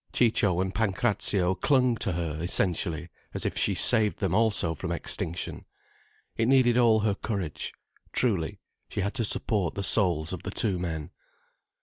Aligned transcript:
Ciccio 0.13 0.59
and 0.61 0.73
Pancrazio 0.73 1.53
clung 1.53 1.95
to 1.97 2.13
her, 2.13 2.41
essentially, 2.41 3.09
as 3.35 3.45
if 3.45 3.55
she 3.55 3.75
saved 3.75 4.17
them 4.17 4.33
also 4.33 4.73
from 4.73 4.91
extinction. 4.91 5.63
It 6.35 6.47
needed 6.47 6.75
all 6.75 7.01
her 7.01 7.13
courage. 7.13 7.71
Truly, 8.11 8.57
she 8.89 9.01
had 9.01 9.13
to 9.13 9.23
support 9.23 9.75
the 9.75 9.83
souls 9.83 10.33
of 10.33 10.41
the 10.41 10.49
two 10.49 10.79
men. 10.79 11.11